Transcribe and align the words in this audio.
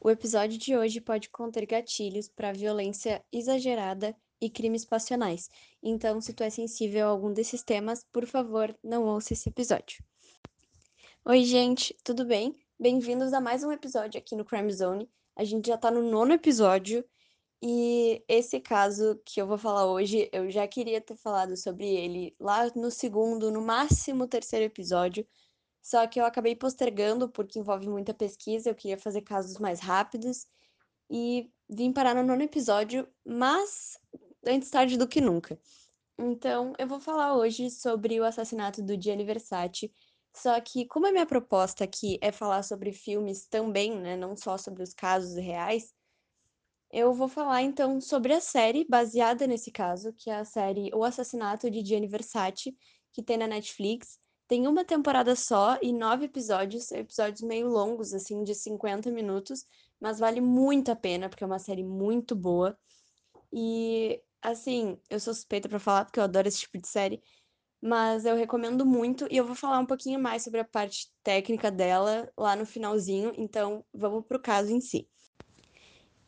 O 0.00 0.08
episódio 0.08 0.56
de 0.56 0.76
hoje 0.76 1.00
pode 1.00 1.28
conter 1.28 1.66
gatilhos 1.66 2.28
para 2.28 2.52
violência 2.52 3.20
exagerada 3.32 4.14
e 4.40 4.48
crimes 4.48 4.84
passionais. 4.84 5.50
Então, 5.82 6.20
se 6.20 6.32
tu 6.32 6.44
é 6.44 6.50
sensível 6.50 7.06
a 7.06 7.10
algum 7.10 7.32
desses 7.32 7.64
temas, 7.64 8.06
por 8.12 8.24
favor, 8.24 8.72
não 8.82 9.04
ouça 9.04 9.32
esse 9.32 9.48
episódio. 9.48 10.00
Oi, 11.24 11.42
gente, 11.42 11.96
tudo 12.04 12.24
bem? 12.24 12.54
Bem-vindos 12.78 13.32
a 13.32 13.40
mais 13.40 13.64
um 13.64 13.72
episódio 13.72 14.20
aqui 14.20 14.36
no 14.36 14.44
Crime 14.44 14.72
Zone. 14.72 15.10
A 15.34 15.42
gente 15.42 15.66
já 15.66 15.76
tá 15.76 15.90
no 15.90 16.02
nono 16.02 16.32
episódio 16.32 17.04
e 17.60 18.22
esse 18.28 18.60
caso 18.60 19.20
que 19.24 19.42
eu 19.42 19.48
vou 19.48 19.58
falar 19.58 19.86
hoje, 19.86 20.28
eu 20.32 20.48
já 20.48 20.66
queria 20.68 21.00
ter 21.00 21.16
falado 21.16 21.56
sobre 21.56 21.88
ele 21.88 22.36
lá 22.38 22.70
no 22.76 22.88
segundo, 22.88 23.50
no 23.50 23.60
máximo 23.60 24.28
terceiro 24.28 24.66
episódio, 24.66 25.26
só 25.82 26.06
que 26.06 26.20
eu 26.20 26.24
acabei 26.24 26.54
postergando 26.56 27.28
porque 27.28 27.58
envolve 27.58 27.88
muita 27.88 28.12
pesquisa, 28.14 28.70
eu 28.70 28.74
queria 28.74 28.98
fazer 28.98 29.22
casos 29.22 29.58
mais 29.58 29.80
rápidos 29.80 30.46
e 31.10 31.50
vim 31.68 31.92
parar 31.92 32.14
no 32.14 32.22
nono 32.22 32.42
episódio, 32.42 33.08
mas 33.24 33.98
antes 34.46 34.70
tarde 34.70 34.96
do 34.96 35.08
que 35.08 35.20
nunca. 35.20 35.58
Então, 36.18 36.72
eu 36.78 36.86
vou 36.86 37.00
falar 37.00 37.36
hoje 37.36 37.70
sobre 37.70 38.20
o 38.20 38.24
assassinato 38.24 38.82
do 38.82 39.00
Gianni 39.00 39.24
Versace, 39.24 39.92
só 40.36 40.60
que 40.60 40.86
como 40.86 41.06
a 41.06 41.12
minha 41.12 41.26
proposta 41.26 41.84
aqui 41.84 42.18
é 42.20 42.32
falar 42.32 42.62
sobre 42.62 42.92
filmes 42.92 43.46
também, 43.46 43.98
né, 43.98 44.16
não 44.16 44.36
só 44.36 44.58
sobre 44.58 44.82
os 44.82 44.92
casos 44.92 45.36
reais, 45.36 45.94
eu 46.90 47.12
vou 47.12 47.28
falar 47.28 47.62
então 47.62 48.00
sobre 48.00 48.32
a 48.32 48.40
série 48.40 48.86
baseada 48.88 49.46
nesse 49.46 49.70
caso, 49.70 50.12
que 50.12 50.30
é 50.30 50.36
a 50.36 50.44
série 50.44 50.90
O 50.94 51.04
Assassinato 51.04 51.70
de 51.70 51.84
Gianni 51.84 52.06
Versace, 52.06 52.76
que 53.12 53.22
tem 53.22 53.36
na 53.36 53.46
Netflix. 53.46 54.18
Tem 54.48 54.66
uma 54.66 54.82
temporada 54.82 55.36
só 55.36 55.78
e 55.82 55.92
nove 55.92 56.24
episódios, 56.24 56.90
episódios 56.90 57.42
meio 57.42 57.68
longos, 57.68 58.14
assim, 58.14 58.42
de 58.42 58.54
50 58.54 59.10
minutos, 59.10 59.66
mas 60.00 60.18
vale 60.18 60.40
muito 60.40 60.90
a 60.90 60.96
pena, 60.96 61.28
porque 61.28 61.44
é 61.44 61.46
uma 61.46 61.58
série 61.58 61.84
muito 61.84 62.34
boa. 62.34 62.76
E, 63.52 64.22
assim, 64.40 64.98
eu 65.10 65.20
sou 65.20 65.34
suspeita 65.34 65.68
pra 65.68 65.78
falar, 65.78 66.06
porque 66.06 66.18
eu 66.18 66.24
adoro 66.24 66.48
esse 66.48 66.60
tipo 66.60 66.78
de 66.78 66.88
série, 66.88 67.22
mas 67.80 68.24
eu 68.24 68.36
recomendo 68.36 68.86
muito 68.86 69.28
e 69.30 69.36
eu 69.36 69.44
vou 69.44 69.54
falar 69.54 69.80
um 69.80 69.86
pouquinho 69.86 70.18
mais 70.18 70.42
sobre 70.44 70.60
a 70.60 70.64
parte 70.64 71.12
técnica 71.22 71.70
dela 71.70 72.32
lá 72.36 72.56
no 72.56 72.64
finalzinho, 72.64 73.34
então 73.36 73.84
vamos 73.92 74.24
pro 74.26 74.40
caso 74.40 74.72
em 74.72 74.80
si. 74.80 75.06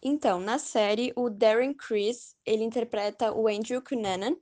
Então, 0.02 0.38
na 0.40 0.58
série, 0.58 1.10
o 1.16 1.30
Darren 1.30 1.74
Criss, 1.74 2.34
ele 2.44 2.64
interpreta 2.64 3.32
o 3.32 3.48
Andrew 3.48 3.82
Cunanan, 3.82 4.36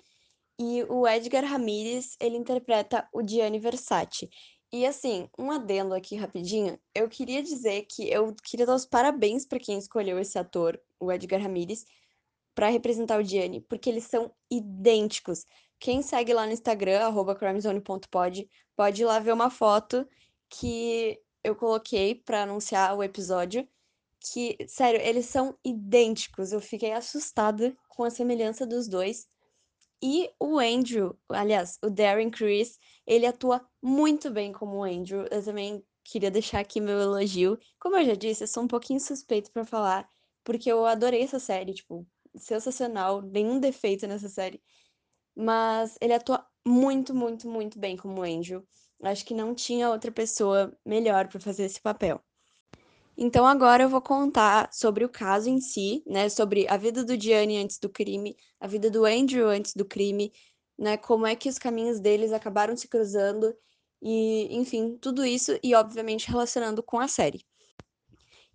e 0.59 0.83
o 0.85 1.07
Edgar 1.07 1.45
Ramirez, 1.45 2.17
ele 2.21 2.37
interpreta 2.37 3.09
o 3.13 3.27
Gianni 3.27 3.59
Versace. 3.59 4.29
E 4.73 4.85
assim, 4.85 5.29
um 5.39 5.51
adendo 5.51 5.95
aqui 5.95 6.15
rapidinho, 6.17 6.79
eu 6.95 7.09
queria 7.09 7.43
dizer 7.43 7.87
que 7.87 8.11
eu 8.11 8.35
queria 8.45 8.67
dar 8.67 8.75
os 8.75 8.85
parabéns 8.85 9.47
para 9.47 9.59
quem 9.59 9.79
escolheu 9.79 10.19
esse 10.19 10.39
ator, 10.39 10.79
o 11.01 11.11
Edgar 11.11 11.41
Ramirez, 11.41 11.87
para 12.55 12.69
representar 12.69 13.19
o 13.19 13.25
Gianni, 13.25 13.61
porque 13.61 13.89
eles 13.89 14.05
são 14.05 14.31
idênticos. 14.51 15.47
Quem 15.79 16.03
segue 16.03 16.35
lá 16.35 16.45
no 16.45 16.53
Instagram, 16.53 17.01
arroba 17.01 17.35
crimezone.pod, 17.35 18.49
pode 18.77 19.03
ir 19.03 19.05
lá 19.05 19.19
ver 19.21 19.33
uma 19.33 19.49
foto 19.49 20.07
que 20.51 21.19
eu 21.43 21.55
coloquei 21.55 22.17
para 22.17 22.43
anunciar 22.43 22.97
o 22.97 23.03
episódio, 23.03 23.67
que, 24.21 24.59
sério, 24.67 25.01
eles 25.01 25.27
são 25.27 25.57
idênticos. 25.65 26.53
Eu 26.53 26.61
fiquei 26.61 26.93
assustada 26.93 27.77
com 27.89 28.05
a 28.05 28.11
semelhança 28.11 28.67
dos 28.67 28.89
dois. 28.89 29.29
E 30.03 30.31
o 30.39 30.59
Andrew, 30.59 31.19
aliás, 31.29 31.79
o 31.83 31.91
Darren 31.91 32.31
Criss, 32.31 32.79
ele 33.07 33.27
atua 33.27 33.67
muito 33.83 34.31
bem 34.31 34.53
como 34.53 34.79
o 34.79 34.85
Andrew. 34.85 35.27
Eu 35.31 35.45
também 35.45 35.85
queria 36.05 36.31
deixar 36.31 36.61
aqui 36.61 36.81
meu 36.81 37.01
elogio. 37.01 37.59
Como 37.81 37.97
eu 37.97 38.05
já 38.05 38.15
disse, 38.15 38.45
eu 38.45 38.49
sou 38.49 38.63
um 38.63 38.69
pouquinho 38.69 39.01
suspeito 39.01 39.51
para 39.53 39.65
falar, 39.65 40.09
porque 40.45 40.71
eu 40.71 40.87
adorei 40.87 41.23
essa 41.23 41.39
série, 41.41 41.75
tipo, 41.75 42.07
sensacional, 42.37 43.23
nenhum 43.23 43.59
defeito 43.61 44.07
nessa 44.07 44.29
série. 44.29 44.63
Mas 45.35 45.97
ele 46.01 46.15
atua 46.15 46.47
muito, 46.67 47.15
muito, 47.15 47.49
muito 47.49 47.79
bem 47.79 47.97
como 47.97 48.23
Andrew. 48.23 48.67
Acho 49.03 49.25
que 49.25 49.35
não 49.35 49.55
tinha 49.55 49.91
outra 49.91 50.13
pessoa 50.13 50.77
melhor 50.85 51.29
para 51.29 51.41
fazer 51.41 51.65
esse 51.65 51.81
papel. 51.81 52.23
Então 53.21 53.45
agora 53.45 53.83
eu 53.83 53.89
vou 53.89 54.01
contar 54.01 54.73
sobre 54.73 55.05
o 55.05 55.09
caso 55.09 55.51
em 55.51 55.61
si, 55.61 56.05
né, 56.07 56.29
sobre 56.29 56.69
a 56.69 56.77
vida 56.77 57.05
do 57.05 57.21
Gianni 57.21 57.59
antes 57.59 57.77
do 57.81 57.89
crime, 57.89 58.37
a 58.61 58.69
vida 58.69 58.89
do 58.89 59.05
Andrew 59.05 59.49
antes 59.49 59.75
do 59.75 59.85
crime, 59.85 60.33
né, 60.79 60.97
como 60.97 61.27
é 61.27 61.35
que 61.35 61.49
os 61.49 61.59
caminhos 61.59 61.99
deles 61.99 62.33
acabaram 62.33 62.77
se 62.77 62.87
cruzando 62.87 63.53
e, 64.01 64.47
enfim, 64.57 64.97
tudo 65.01 65.25
isso 65.25 65.59
e 65.65 65.75
obviamente 65.75 66.29
relacionando 66.29 66.81
com 66.81 67.01
a 67.01 67.09
série. 67.09 67.45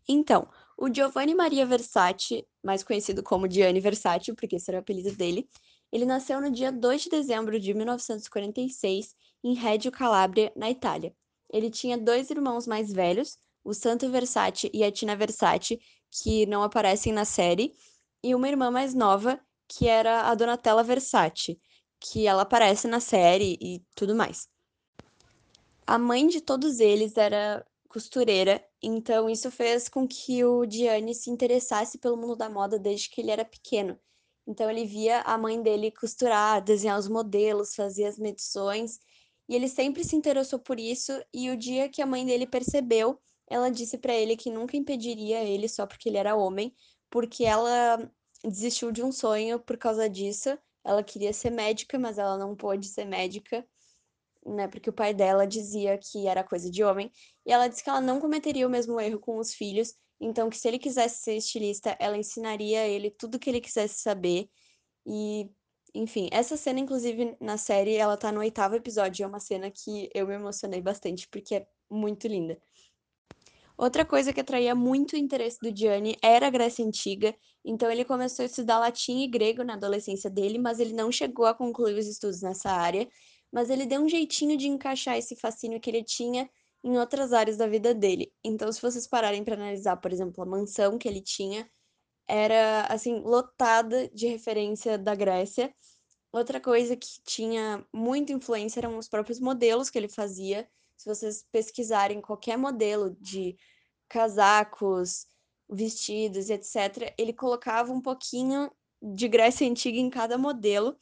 Então, 0.07 0.47
o 0.77 0.87
Giovanni 0.87 1.35
Maria 1.35 1.65
Versace, 1.65 2.47
mais 2.63 2.85
conhecido 2.85 3.21
como 3.21 3.51
Gianni 3.51 3.81
Versace, 3.81 4.31
porque 4.33 4.55
esse 4.55 4.71
era 4.71 4.77
o 4.77 4.81
apelido 4.81 5.11
dele, 5.11 5.45
ele 5.91 6.05
nasceu 6.05 6.39
no 6.39 6.49
dia 6.49 6.71
2 6.71 7.01
de 7.01 7.09
dezembro 7.09 7.59
de 7.59 7.73
1946 7.73 9.13
em 9.43 9.55
Reggio 9.55 9.91
Calabria, 9.91 10.53
na 10.55 10.71
Itália. 10.71 11.13
Ele 11.51 11.69
tinha 11.69 11.97
dois 11.97 12.29
irmãos 12.29 12.65
mais 12.65 12.91
velhos, 12.93 13.37
o 13.63 13.73
Santo 13.73 14.09
Versace 14.09 14.69
e 14.73 14.83
a 14.83 14.91
Tina 14.91 15.15
Versace, 15.15 15.79
que 16.11 16.45
não 16.45 16.63
aparecem 16.63 17.13
na 17.13 17.25
série, 17.25 17.73
e 18.23 18.35
uma 18.35 18.47
irmã 18.47 18.69
mais 18.69 18.93
nova, 18.93 19.39
que 19.67 19.87
era 19.87 20.29
a 20.29 20.35
Donatella 20.35 20.83
Versace, 20.83 21.59
que 21.99 22.27
ela 22.27 22.43
aparece 22.43 22.87
na 22.87 22.99
série 22.99 23.57
e 23.61 23.81
tudo 23.95 24.15
mais. 24.15 24.47
A 25.85 25.97
mãe 25.97 26.27
de 26.27 26.41
todos 26.41 26.79
eles 26.79 27.17
era 27.17 27.65
costureira, 27.89 28.63
então 28.81 29.29
isso 29.29 29.51
fez 29.51 29.87
com 29.87 30.07
que 30.07 30.43
o 30.43 30.65
Gianni 30.69 31.13
se 31.13 31.29
interessasse 31.29 31.97
pelo 31.97 32.17
mundo 32.17 32.35
da 32.35 32.49
moda 32.49 32.79
desde 32.79 33.09
que 33.09 33.21
ele 33.21 33.31
era 33.31 33.45
pequeno. 33.45 33.99
Então 34.47 34.69
ele 34.69 34.85
via 34.85 35.21
a 35.21 35.37
mãe 35.37 35.61
dele 35.61 35.91
costurar, 35.91 36.61
desenhar 36.61 36.99
os 36.99 37.07
modelos, 37.07 37.75
fazer 37.75 38.05
as 38.05 38.17
medições, 38.17 38.99
e 39.47 39.55
ele 39.55 39.67
sempre 39.67 40.03
se 40.03 40.15
interessou 40.15 40.59
por 40.59 40.79
isso, 40.79 41.11
e 41.33 41.49
o 41.49 41.57
dia 41.57 41.89
que 41.89 42.01
a 42.01 42.05
mãe 42.05 42.25
dele 42.25 42.47
percebeu 42.47 43.19
ela 43.49 43.69
disse 43.69 43.97
para 43.97 44.13
ele 44.13 44.35
que 44.35 44.49
nunca 44.49 44.77
impediria 44.77 45.43
ele 45.43 45.67
só 45.67 45.85
porque 45.85 46.09
ele 46.09 46.17
era 46.17 46.35
homem, 46.35 46.75
porque 47.09 47.45
ela 47.45 48.11
desistiu 48.43 48.91
de 48.91 49.03
um 49.03 49.11
sonho 49.11 49.59
por 49.59 49.77
causa 49.77 50.09
disso. 50.09 50.57
Ela 50.83 51.03
queria 51.03 51.31
ser 51.33 51.49
médica, 51.49 51.97
mas 51.97 52.17
ela 52.17 52.37
não 52.37 52.55
pôde 52.55 52.87
ser 52.87 53.05
médica, 53.05 53.65
né? 54.45 54.67
Porque 54.67 54.89
o 54.89 54.93
pai 54.93 55.13
dela 55.13 55.47
dizia 55.47 55.97
que 55.97 56.27
era 56.27 56.43
coisa 56.43 56.69
de 56.69 56.83
homem. 56.83 57.11
E 57.45 57.51
ela 57.51 57.67
disse 57.67 57.83
que 57.83 57.89
ela 57.89 58.01
não 58.01 58.19
cometeria 58.19 58.67
o 58.67 58.69
mesmo 58.69 58.99
erro 58.99 59.19
com 59.19 59.37
os 59.37 59.53
filhos, 59.53 59.95
então 60.19 60.49
que 60.49 60.57
se 60.57 60.67
ele 60.67 60.79
quisesse 60.79 61.23
ser 61.23 61.37
estilista, 61.37 61.95
ela 61.99 62.17
ensinaria 62.17 62.81
a 62.81 62.87
ele 62.87 63.11
tudo 63.11 63.39
que 63.39 63.49
ele 63.49 63.61
quisesse 63.61 64.01
saber. 64.01 64.49
E, 65.05 65.49
enfim, 65.93 66.29
essa 66.31 66.57
cena, 66.57 66.79
inclusive, 66.79 67.37
na 67.39 67.57
série, 67.57 67.95
ela 67.95 68.17
tá 68.17 68.31
no 68.31 68.39
oitavo 68.39 68.75
episódio. 68.75 69.23
É 69.23 69.27
uma 69.27 69.39
cena 69.39 69.69
que 69.71 70.09
eu 70.13 70.27
me 70.27 70.35
emocionei 70.35 70.81
bastante, 70.81 71.27
porque 71.29 71.55
é 71.55 71.67
muito 71.89 72.27
linda. 72.27 72.59
Outra 73.83 74.05
coisa 74.05 74.31
que 74.31 74.39
atraía 74.39 74.73
muito 74.73 75.11
o 75.11 75.17
interesse 75.17 75.59
do 75.61 75.75
Gianni 75.75 76.15
era 76.21 76.47
a 76.47 76.49
Grécia 76.49 76.85
Antiga, 76.85 77.35
então 77.65 77.91
ele 77.91 78.05
começou 78.05 78.43
a 78.43 78.45
estudar 78.45 78.79
latim 78.79 79.23
e 79.23 79.27
grego 79.27 79.61
na 79.61 79.73
adolescência 79.73 80.29
dele, 80.29 80.57
mas 80.57 80.79
ele 80.79 80.93
não 80.93 81.11
chegou 81.11 81.45
a 81.45 81.53
concluir 81.53 81.99
os 81.99 82.07
estudos 82.07 82.41
nessa 82.41 82.71
área, 82.71 83.05
mas 83.51 83.69
ele 83.69 83.85
deu 83.85 83.99
um 83.99 84.07
jeitinho 84.07 84.55
de 84.55 84.69
encaixar 84.69 85.17
esse 85.17 85.35
fascínio 85.35 85.81
que 85.81 85.89
ele 85.89 86.01
tinha 86.01 86.49
em 86.81 86.97
outras 86.97 87.33
áreas 87.33 87.57
da 87.57 87.67
vida 87.67 87.93
dele. 87.93 88.31
Então, 88.41 88.71
se 88.71 88.81
vocês 88.81 89.05
pararem 89.05 89.43
para 89.43 89.55
analisar, 89.55 89.97
por 89.97 90.13
exemplo, 90.13 90.41
a 90.41 90.45
mansão 90.45 90.97
que 90.97 91.09
ele 91.09 91.21
tinha, 91.21 91.69
era 92.25 92.85
assim 92.85 93.19
lotada 93.19 94.07
de 94.13 94.27
referência 94.27 94.97
da 94.97 95.13
Grécia. 95.13 95.75
Outra 96.31 96.61
coisa 96.61 96.95
que 96.95 97.21
tinha 97.27 97.85
muita 97.93 98.31
influência 98.31 98.79
eram 98.79 98.97
os 98.97 99.09
próprios 99.09 99.41
modelos 99.41 99.89
que 99.89 99.97
ele 99.97 100.07
fazia 100.07 100.65
se 100.95 101.09
vocês 101.09 101.45
pesquisarem 101.51 102.21
qualquer 102.21 102.57
modelo 102.57 103.13
de 103.19 103.57
casacos, 104.13 105.25
vestidos, 105.67 106.51
etc., 106.51 107.11
ele 107.17 107.33
colocava 107.33 107.91
um 107.91 107.99
pouquinho 107.99 108.69
de 109.01 109.27
Grécia 109.27 109.67
Antiga 109.67 109.97
em 109.97 110.07
cada 110.07 110.37
modelo. 110.37 110.95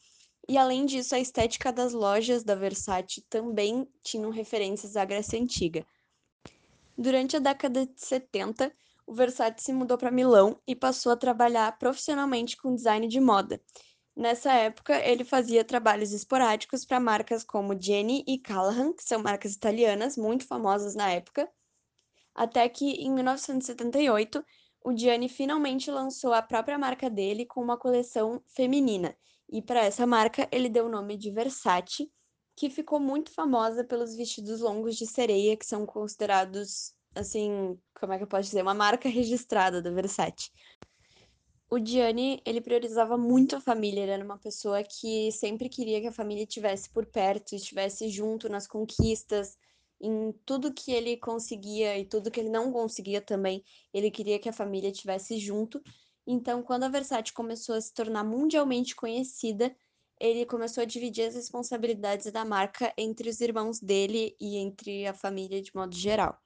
E 0.47 0.57
além 0.57 0.85
disso, 0.85 1.13
a 1.13 1.19
estética 1.19 1.73
das 1.73 1.91
lojas 1.91 2.41
da 2.41 2.55
Versace 2.55 3.21
também 3.29 3.85
tinham 4.01 4.31
referências 4.31 4.95
à 4.95 5.03
Grécia 5.03 5.37
Antiga. 5.37 5.85
Durante 6.97 7.35
a 7.35 7.39
década 7.39 7.85
de 7.85 7.99
70, 7.99 8.71
o 9.05 9.13
Versace 9.13 9.65
se 9.65 9.73
mudou 9.73 9.97
para 9.97 10.09
Milão 10.09 10.57
e 10.65 10.73
passou 10.73 11.11
a 11.11 11.17
trabalhar 11.17 11.77
profissionalmente 11.77 12.55
com 12.55 12.73
design 12.73 13.09
de 13.09 13.19
moda. 13.19 13.61
Nessa 14.15 14.53
época, 14.53 14.95
ele 15.05 15.25
fazia 15.25 15.65
trabalhos 15.65 16.13
esporádicos 16.13 16.85
para 16.85 16.99
marcas 16.99 17.43
como 17.43 17.79
Jenny 17.79 18.23
e 18.25 18.39
Callahan, 18.39 18.93
que 18.93 19.03
são 19.03 19.21
marcas 19.21 19.53
italianas 19.53 20.15
muito 20.15 20.47
famosas 20.47 20.95
na 20.95 21.09
época, 21.11 21.49
até 22.35 22.67
que 22.67 22.91
em 22.91 23.11
1978 23.11 24.43
o 24.83 24.97
Gianni 24.97 25.29
finalmente 25.29 25.91
lançou 25.91 26.33
a 26.33 26.41
própria 26.41 26.77
marca 26.77 27.09
dele 27.09 27.45
com 27.45 27.61
uma 27.61 27.77
coleção 27.77 28.41
feminina. 28.47 29.15
E 29.49 29.61
para 29.61 29.83
essa 29.83 30.07
marca 30.07 30.47
ele 30.51 30.69
deu 30.69 30.85
o 30.85 30.89
nome 30.89 31.17
de 31.17 31.31
Versace, 31.31 32.11
que 32.55 32.69
ficou 32.69 32.99
muito 32.99 33.31
famosa 33.31 33.83
pelos 33.83 34.15
vestidos 34.15 34.61
longos 34.61 34.95
de 34.95 35.05
sereia, 35.05 35.55
que 35.57 35.65
são 35.65 35.85
considerados 35.85 36.93
assim, 37.13 37.77
como 37.99 38.13
é 38.13 38.17
que 38.17 38.23
eu 38.23 38.27
posso 38.27 38.43
dizer, 38.43 38.61
uma 38.61 38.73
marca 38.73 39.09
registrada 39.09 39.81
da 39.81 39.91
Versace. 39.91 40.49
O 41.69 41.79
Gianni, 41.79 42.41
ele 42.45 42.59
priorizava 42.59 43.17
muito 43.17 43.55
a 43.55 43.61
família, 43.61 44.01
ele 44.01 44.11
era 44.11 44.25
uma 44.25 44.37
pessoa 44.37 44.83
que 44.83 45.31
sempre 45.31 45.69
queria 45.69 46.01
que 46.01 46.07
a 46.07 46.11
família 46.11 46.43
estivesse 46.43 46.89
por 46.89 47.05
perto, 47.05 47.55
estivesse 47.55 48.09
junto 48.09 48.49
nas 48.49 48.67
conquistas, 48.67 49.57
em 50.01 50.33
tudo 50.45 50.73
que 50.73 50.91
ele 50.91 51.15
conseguia 51.17 51.97
e 51.97 52.05
tudo 52.05 52.31
que 52.31 52.39
ele 52.39 52.49
não 52.49 52.71
conseguia 52.71 53.21
também, 53.21 53.63
ele 53.93 54.09
queria 54.09 54.39
que 54.39 54.49
a 54.49 54.53
família 54.53 54.89
estivesse 54.89 55.37
junto. 55.37 55.81
Então, 56.25 56.63
quando 56.63 56.83
a 56.83 56.89
Versace 56.89 57.31
começou 57.31 57.75
a 57.75 57.81
se 57.81 57.93
tornar 57.93 58.23
mundialmente 58.23 58.95
conhecida, 58.95 59.75
ele 60.19 60.45
começou 60.45 60.81
a 60.81 60.85
dividir 60.85 61.27
as 61.27 61.35
responsabilidades 61.35 62.31
da 62.31 62.45
marca 62.45 62.93
entre 62.97 63.29
os 63.29 63.41
irmãos 63.41 63.79
dele 63.79 64.35
e 64.39 64.57
entre 64.57 65.07
a 65.07 65.13
família 65.13 65.61
de 65.61 65.73
modo 65.73 65.95
geral. 65.95 66.37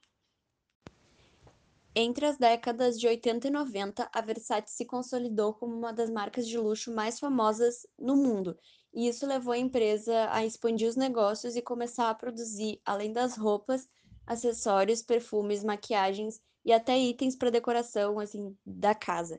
Entre 1.98 2.26
as 2.26 2.36
décadas 2.36 3.00
de 3.00 3.06
80 3.06 3.48
e 3.48 3.50
90, 3.50 4.10
a 4.12 4.20
Versace 4.20 4.74
se 4.74 4.84
consolidou 4.84 5.54
como 5.54 5.74
uma 5.74 5.94
das 5.94 6.10
marcas 6.10 6.46
de 6.46 6.58
luxo 6.58 6.92
mais 6.92 7.18
famosas 7.18 7.86
no 7.98 8.14
mundo, 8.16 8.54
e 8.96 9.06
isso 9.06 9.26
levou 9.26 9.52
a 9.52 9.58
empresa 9.58 10.28
a 10.30 10.44
expandir 10.44 10.88
os 10.88 10.96
negócios 10.96 11.54
e 11.54 11.62
começar 11.62 12.08
a 12.08 12.14
produzir, 12.14 12.80
além 12.84 13.12
das 13.12 13.36
roupas, 13.36 13.86
acessórios, 14.26 15.02
perfumes, 15.02 15.62
maquiagens 15.62 16.40
e 16.64 16.72
até 16.72 16.98
itens 16.98 17.36
para 17.36 17.50
decoração 17.50 18.18
assim 18.18 18.56
da 18.64 18.94
casa. 18.94 19.38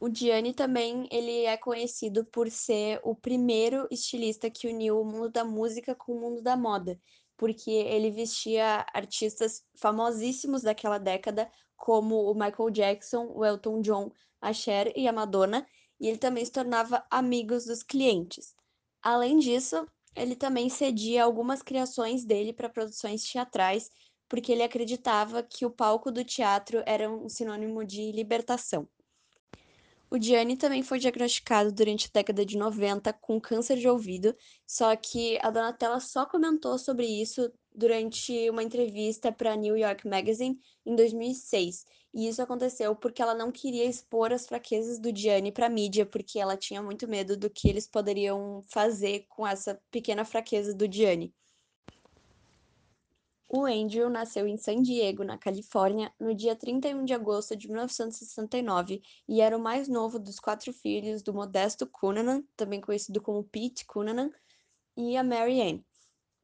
O 0.00 0.08
Gianni 0.14 0.54
também 0.54 1.08
ele 1.10 1.44
é 1.44 1.56
conhecido 1.56 2.24
por 2.24 2.50
ser 2.50 3.00
o 3.02 3.14
primeiro 3.14 3.88
estilista 3.90 4.48
que 4.48 4.68
uniu 4.68 5.00
o 5.00 5.04
mundo 5.04 5.30
da 5.30 5.44
música 5.44 5.94
com 5.94 6.12
o 6.12 6.20
mundo 6.20 6.40
da 6.40 6.56
moda 6.56 6.98
porque 7.36 7.70
ele 7.70 8.10
vestia 8.10 8.86
artistas 8.92 9.64
famosíssimos 9.74 10.62
daquela 10.62 10.98
década, 10.98 11.50
como 11.76 12.30
o 12.30 12.34
Michael 12.34 12.70
Jackson, 12.70 13.30
o 13.34 13.44
Elton 13.44 13.80
John, 13.80 14.10
a 14.40 14.52
Cher 14.52 14.92
e 14.96 15.08
a 15.08 15.12
Madonna, 15.12 15.66
e 16.00 16.08
ele 16.08 16.18
também 16.18 16.44
se 16.44 16.52
tornava 16.52 17.04
amigos 17.10 17.64
dos 17.64 17.82
clientes. 17.82 18.54
Além 19.02 19.38
disso, 19.38 19.86
ele 20.16 20.36
também 20.36 20.68
cedia 20.68 21.24
algumas 21.24 21.62
criações 21.62 22.24
dele 22.24 22.52
para 22.52 22.68
produções 22.68 23.24
teatrais, 23.24 23.90
porque 24.28 24.52
ele 24.52 24.62
acreditava 24.62 25.42
que 25.42 25.66
o 25.66 25.70
palco 25.70 26.10
do 26.10 26.24
teatro 26.24 26.82
era 26.86 27.10
um 27.10 27.28
sinônimo 27.28 27.84
de 27.84 28.12
libertação. 28.12 28.88
O 30.10 30.20
Gianni 30.20 30.56
também 30.56 30.82
foi 30.82 30.98
diagnosticado 30.98 31.72
durante 31.72 32.06
a 32.06 32.10
década 32.12 32.46
de 32.46 32.56
90 32.56 33.12
com 33.14 33.40
câncer 33.40 33.76
de 33.76 33.88
ouvido, 33.88 34.36
só 34.66 34.94
que 34.94 35.38
a 35.42 35.50
Donatella 35.50 35.98
só 35.98 36.24
comentou 36.24 36.78
sobre 36.78 37.04
isso 37.04 37.52
durante 37.74 38.48
uma 38.50 38.62
entrevista 38.62 39.32
para 39.32 39.56
New 39.56 39.76
York 39.76 40.06
Magazine 40.06 40.58
em 40.86 40.94
2006. 40.94 41.84
E 42.14 42.28
isso 42.28 42.40
aconteceu 42.40 42.94
porque 42.94 43.20
ela 43.20 43.34
não 43.34 43.50
queria 43.50 43.84
expor 43.84 44.32
as 44.32 44.46
fraquezas 44.46 45.00
do 45.00 45.14
Gianni 45.14 45.50
para 45.50 45.66
a 45.66 45.70
mídia, 45.70 46.06
porque 46.06 46.38
ela 46.38 46.56
tinha 46.56 46.80
muito 46.80 47.08
medo 47.08 47.36
do 47.36 47.50
que 47.50 47.68
eles 47.68 47.88
poderiam 47.88 48.62
fazer 48.68 49.26
com 49.28 49.44
essa 49.44 49.80
pequena 49.90 50.24
fraqueza 50.24 50.72
do 50.72 50.90
Gianni. 50.90 51.34
O 53.48 53.66
Andrew 53.66 54.08
nasceu 54.08 54.48
em 54.48 54.56
San 54.56 54.82
Diego, 54.82 55.22
na 55.22 55.38
Califórnia, 55.38 56.12
no 56.18 56.34
dia 56.34 56.56
31 56.56 57.04
de 57.04 57.14
agosto 57.14 57.54
de 57.54 57.68
1969 57.68 59.02
e 59.28 59.40
era 59.40 59.56
o 59.56 59.60
mais 59.60 59.86
novo 59.86 60.18
dos 60.18 60.40
quatro 60.40 60.72
filhos 60.72 61.22
do 61.22 61.32
Modesto 61.32 61.86
Cunanan, 61.86 62.42
também 62.56 62.80
conhecido 62.80 63.20
como 63.20 63.44
Pete 63.44 63.86
Cunanan, 63.86 64.30
e 64.96 65.16
a 65.16 65.22
Mary 65.22 65.60
Ann. 65.60 65.80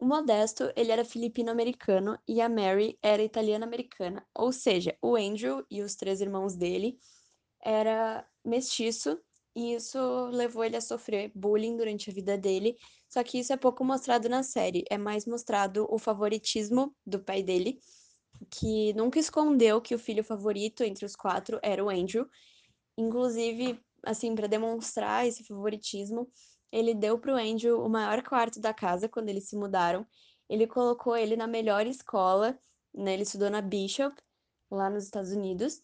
O 0.01 0.07
Modesto, 0.07 0.73
ele 0.75 0.91
era 0.91 1.05
filipino-americano 1.05 2.19
e 2.27 2.41
a 2.41 2.49
Mary 2.49 2.99
era 3.03 3.23
italiana-americana, 3.23 4.27
ou 4.35 4.51
seja, 4.51 4.97
o 5.03 5.15
Andrew 5.15 5.63
e 5.71 5.83
os 5.83 5.95
três 5.95 6.23
irmãos 6.23 6.57
dele 6.57 6.99
era 7.63 8.27
mestiço 8.43 9.21
e 9.55 9.75
isso 9.75 9.99
levou 10.29 10.65
ele 10.65 10.77
a 10.77 10.81
sofrer 10.81 11.31
bullying 11.35 11.77
durante 11.77 12.09
a 12.09 12.15
vida 12.15 12.39
dele. 12.39 12.79
Só 13.11 13.23
que 13.23 13.41
isso 13.41 13.53
é 13.53 13.59
pouco 13.59 13.85
mostrado 13.85 14.27
na 14.27 14.43
série, 14.43 14.87
é 14.89 14.97
mais 14.97 15.27
mostrado 15.27 15.87
o 15.91 15.99
favoritismo 15.99 16.97
do 17.05 17.23
pai 17.23 17.43
dele, 17.43 17.79
que 18.51 18.95
nunca 18.95 19.19
escondeu 19.19 19.83
que 19.83 19.95
o 19.95 19.99
filho 19.99 20.25
favorito 20.25 20.83
entre 20.83 21.05
os 21.05 21.15
quatro 21.15 21.61
era 21.63 21.85
o 21.85 21.91
Andrew. 21.91 22.27
Inclusive, 22.97 23.79
assim, 24.03 24.35
para 24.35 24.47
demonstrar 24.47 25.27
esse 25.27 25.45
favoritismo, 25.45 26.27
ele 26.73 26.95
deu 26.95 27.19
para 27.19 27.35
o 27.35 27.37
Andrew 27.37 27.85
o 27.85 27.89
maior 27.89 28.23
quarto 28.23 28.61
da 28.61 28.73
casa 28.75 29.09
quando 29.09 29.29
eles 29.29 29.49
se 29.49 29.57
mudaram. 29.57 30.07
Ele 30.49 30.67
colocou 30.67 31.17
ele 31.17 31.37
na 31.37 31.47
melhor 31.47 31.87
escola, 31.87 32.59
né? 32.95 33.15
Ele 33.15 33.23
estudou 33.23 33.51
na 33.51 33.61
Bishop, 33.61 34.15
lá 34.71 34.91
nos 34.91 35.05
Estados 35.05 35.33
Unidos 35.33 35.83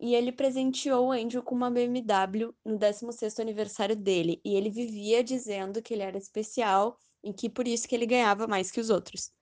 e 0.00 0.14
ele 0.14 0.30
presenteou 0.30 1.08
o 1.08 1.12
Andrew 1.12 1.42
com 1.42 1.54
uma 1.54 1.70
BMW 1.70 2.54
no 2.64 2.78
16º 2.78 3.40
aniversário 3.40 3.96
dele, 3.96 4.40
e 4.44 4.54
ele 4.54 4.70
vivia 4.70 5.24
dizendo 5.24 5.82
que 5.82 5.92
ele 5.92 6.02
era 6.02 6.16
especial 6.16 6.96
e 7.22 7.32
que 7.32 7.50
por 7.50 7.66
isso 7.66 7.88
que 7.88 7.94
ele 7.94 8.06
ganhava 8.06 8.46
mais 8.46 8.70
que 8.70 8.80
os 8.80 8.90
outros. 8.90 9.32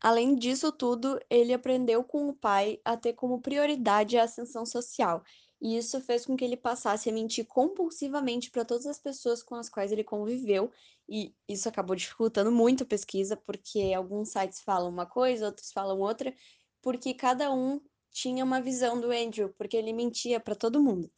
Além 0.00 0.36
disso 0.36 0.70
tudo, 0.70 1.18
ele 1.28 1.52
aprendeu 1.52 2.04
com 2.04 2.28
o 2.28 2.34
pai 2.34 2.78
a 2.84 2.96
ter 2.96 3.14
como 3.14 3.40
prioridade 3.40 4.16
a 4.16 4.24
ascensão 4.24 4.64
social, 4.64 5.24
e 5.60 5.76
isso 5.76 6.00
fez 6.00 6.24
com 6.24 6.36
que 6.36 6.44
ele 6.44 6.56
passasse 6.56 7.08
a 7.08 7.12
mentir 7.12 7.46
compulsivamente 7.46 8.50
para 8.50 8.64
todas 8.64 8.86
as 8.86 8.98
pessoas 8.98 9.42
com 9.42 9.54
as 9.54 9.68
quais 9.68 9.92
ele 9.92 10.04
conviveu, 10.04 10.70
e 11.08 11.34
isso 11.48 11.68
acabou 11.68 11.96
dificultando 11.96 12.52
muito 12.52 12.84
a 12.84 12.86
pesquisa, 12.86 13.36
porque 13.36 13.92
alguns 13.96 14.30
sites 14.30 14.60
falam 14.60 14.90
uma 14.90 15.06
coisa, 15.06 15.46
outros 15.46 15.72
falam 15.72 15.98
outra, 16.00 16.34
porque 16.82 17.14
cada 17.14 17.52
um 17.52 17.80
tinha 18.10 18.44
uma 18.44 18.60
visão 18.60 19.00
do 19.00 19.10
Andrew, 19.10 19.52
porque 19.56 19.76
ele 19.76 19.92
mentia 19.92 20.40
para 20.40 20.54
todo 20.54 20.82
mundo. 20.82 21.10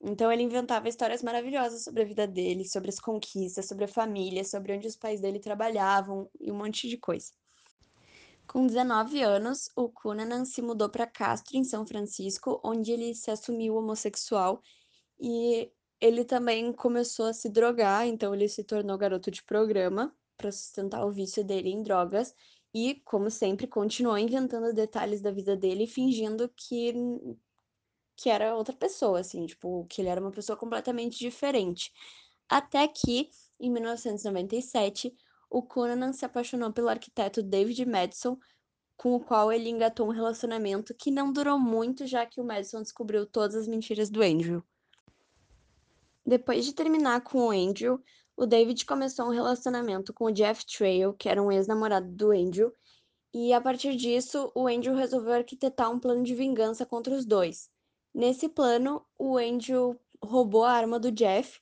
Então 0.00 0.32
ele 0.32 0.42
inventava 0.42 0.88
histórias 0.88 1.22
maravilhosas 1.22 1.84
sobre 1.84 2.02
a 2.02 2.04
vida 2.04 2.26
dele, 2.26 2.68
sobre 2.68 2.90
as 2.90 2.98
conquistas, 2.98 3.66
sobre 3.68 3.84
a 3.84 3.88
família, 3.88 4.44
sobre 4.44 4.74
onde 4.74 4.86
os 4.86 4.96
pais 4.96 5.20
dele 5.20 5.38
trabalhavam 5.38 6.28
e 6.40 6.50
um 6.50 6.56
monte 6.56 6.88
de 6.88 6.96
coisa. 6.96 7.32
Com 8.52 8.66
19 8.66 9.22
anos, 9.22 9.70
o 9.74 9.88
Cunanan 9.88 10.44
se 10.44 10.60
mudou 10.60 10.90
para 10.90 11.06
Castro, 11.06 11.56
em 11.56 11.64
São 11.64 11.86
Francisco, 11.86 12.60
onde 12.62 12.92
ele 12.92 13.14
se 13.14 13.30
assumiu 13.30 13.76
homossexual 13.76 14.60
e 15.18 15.72
ele 15.98 16.22
também 16.22 16.70
começou 16.70 17.24
a 17.24 17.32
se 17.32 17.48
drogar, 17.48 18.06
então 18.06 18.34
ele 18.34 18.46
se 18.50 18.62
tornou 18.62 18.98
garoto 18.98 19.30
de 19.30 19.42
programa 19.42 20.14
para 20.36 20.52
sustentar 20.52 21.02
o 21.06 21.10
vício 21.10 21.42
dele 21.42 21.70
em 21.70 21.82
drogas 21.82 22.34
e, 22.74 22.96
como 23.06 23.30
sempre, 23.30 23.66
continuou 23.66 24.18
inventando 24.18 24.74
detalhes 24.74 25.22
da 25.22 25.30
vida 25.30 25.56
dele, 25.56 25.86
fingindo 25.86 26.46
que, 26.54 26.92
que 28.16 28.28
era 28.28 28.54
outra 28.54 28.76
pessoa, 28.76 29.20
assim, 29.20 29.46
tipo, 29.46 29.86
que 29.86 30.02
ele 30.02 30.10
era 30.10 30.20
uma 30.20 30.30
pessoa 30.30 30.58
completamente 30.58 31.18
diferente. 31.18 31.90
Até 32.50 32.86
que, 32.86 33.30
em 33.58 33.70
1997, 33.70 35.16
o 35.52 35.62
Conan 35.62 36.14
se 36.14 36.24
apaixonou 36.24 36.72
pelo 36.72 36.88
arquiteto 36.88 37.42
David 37.42 37.84
Madison, 37.84 38.38
com 38.96 39.14
o 39.14 39.20
qual 39.20 39.52
ele 39.52 39.68
engatou 39.68 40.06
um 40.06 40.10
relacionamento 40.10 40.94
que 40.94 41.10
não 41.10 41.30
durou 41.30 41.58
muito, 41.58 42.06
já 42.06 42.24
que 42.24 42.40
o 42.40 42.44
Madison 42.44 42.80
descobriu 42.80 43.26
todas 43.26 43.54
as 43.54 43.68
mentiras 43.68 44.08
do 44.08 44.22
Andrew. 44.22 44.64
Depois 46.24 46.64
de 46.64 46.72
terminar 46.72 47.20
com 47.20 47.48
o 47.48 47.50
Andrew, 47.50 48.02
o 48.34 48.46
David 48.46 48.86
começou 48.86 49.26
um 49.26 49.30
relacionamento 49.30 50.14
com 50.14 50.24
o 50.24 50.32
Jeff 50.32 50.64
Trail, 50.64 51.12
que 51.12 51.28
era 51.28 51.42
um 51.42 51.52
ex-namorado 51.52 52.08
do 52.10 52.30
Andrew, 52.30 52.72
e 53.34 53.52
a 53.52 53.60
partir 53.60 53.94
disso, 53.94 54.50
o 54.54 54.66
Andrew 54.66 54.94
resolveu 54.94 55.34
arquitetar 55.34 55.90
um 55.90 55.98
plano 55.98 56.22
de 56.22 56.34
vingança 56.34 56.86
contra 56.86 57.14
os 57.14 57.26
dois. 57.26 57.70
Nesse 58.14 58.48
plano, 58.48 59.04
o 59.18 59.36
Andrew 59.36 60.00
roubou 60.22 60.64
a 60.64 60.72
arma 60.72 60.98
do 60.98 61.10
Jeff 61.10 61.60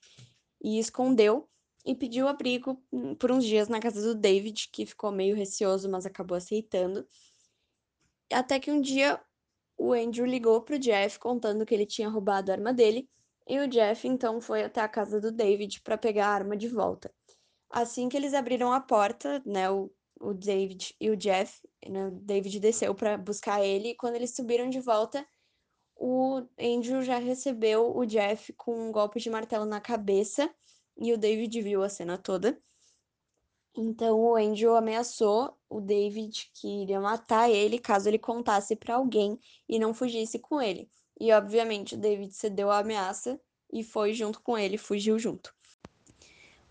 e 0.63 0.79
escondeu 0.79 1.50
e 1.85 1.95
pediu 1.95 2.29
abrigo 2.29 2.83
hum, 2.93 3.15
por 3.15 3.31
uns 3.31 3.45
dias 3.45 3.69
na 3.69 3.81
casa 3.81 4.03
do 4.03 4.15
David, 4.15 4.69
que 4.73 4.87
ficou 4.87 5.11
meio 5.11 5.35
receoso, 5.35 5.89
mas 5.91 6.07
acabou 6.07 6.37
aceitando. 6.37 7.07
Até 8.33 8.61
que 8.61 8.71
um 8.71 8.81
dia 8.81 9.21
o 9.77 9.93
Andrew 9.93 10.27
ligou 10.27 10.61
pro 10.63 10.79
Jeff 10.79 11.19
contando 11.19 11.65
que 11.65 11.75
ele 11.75 11.87
tinha 11.87 12.09
roubado 12.09 12.51
a 12.51 12.55
arma 12.55 12.73
dele 12.73 13.09
e 13.49 13.59
o 13.59 13.67
Jeff 13.67 14.07
então 14.07 14.41
foi 14.41 14.63
até 14.63 14.81
a 14.81 14.89
casa 14.89 15.21
do 15.21 15.33
David 15.33 15.81
para 15.83 15.99
pegar 15.99 16.27
a 16.27 16.35
arma 16.35 16.57
de 16.57 16.69
volta. 16.69 17.13
Assim 17.71 18.09
que 18.09 18.17
eles 18.17 18.35
abriram 18.35 18.73
a 18.73 18.81
porta, 18.81 19.43
né, 19.45 19.71
o, 19.71 19.91
o 20.21 20.35
David 20.35 20.95
e 21.01 21.11
o 21.11 21.17
Jeff, 21.17 21.61
né, 21.89 22.07
o 22.07 22.11
David 22.11 22.61
desceu 22.61 22.95
para 22.95 23.17
buscar 23.17 23.65
ele, 23.65 23.89
e 23.89 23.97
quando 23.97 24.17
eles 24.17 24.37
subiram 24.37 24.69
de 24.69 24.81
volta, 24.81 25.27
o 25.97 26.43
Andrew 26.59 27.03
já 27.03 27.19
recebeu 27.19 27.97
o 27.97 28.05
Jeff 28.07 28.53
com 28.53 28.89
um 28.89 28.93
golpe 28.93 29.19
de 29.19 29.31
martelo 29.31 29.65
na 29.65 29.81
cabeça, 29.81 30.49
e 31.01 31.13
o 31.13 31.19
David 31.19 31.63
viu 31.63 31.83
a 31.83 31.89
cena 31.89 32.19
toda. 32.19 32.61
Então 33.75 34.19
o 34.21 34.37
Andrew 34.37 34.77
ameaçou 34.77 35.57
o 35.69 35.81
David 35.81 36.51
que 36.53 36.83
iria 36.83 37.01
matar 37.01 37.49
ele 37.49 37.79
caso 37.79 38.09
ele 38.09 38.19
contasse 38.19 38.77
para 38.77 38.97
alguém 38.97 39.39
e 39.69 39.79
não 39.79 39.95
fugisse 39.95 40.39
com 40.39 40.61
ele. 40.61 40.91
E 41.19 41.33
obviamente 41.33 41.95
o 41.95 41.99
David 41.99 42.35
cedeu 42.35 42.71
à 42.71 42.79
ameaça 42.79 43.41
e 43.73 43.83
foi 43.83 44.13
junto 44.13 44.41
com 44.43 44.59
ele, 44.59 44.77
fugiu 44.77 45.19
junto. 45.19 45.55